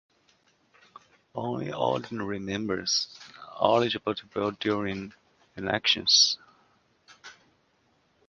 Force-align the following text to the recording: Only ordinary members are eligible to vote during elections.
Only 1.35 1.71
ordinary 1.71 2.39
members 2.39 3.19
are 3.57 3.75
eligible 3.77 4.15
to 4.15 4.25
vote 4.25 4.59
during 4.59 5.13
elections. 5.55 6.39